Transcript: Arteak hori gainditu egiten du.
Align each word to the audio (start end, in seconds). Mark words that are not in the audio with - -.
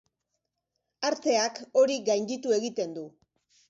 Arteak 1.11 1.63
hori 1.83 2.01
gainditu 2.11 2.61
egiten 2.61 3.01
du. 3.01 3.09